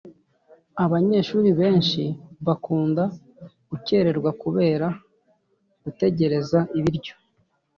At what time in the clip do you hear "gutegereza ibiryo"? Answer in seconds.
5.83-7.13